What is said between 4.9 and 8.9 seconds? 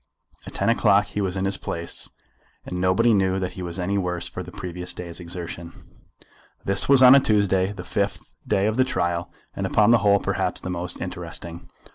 day's exertion. This was on a Tuesday, the fifth day of the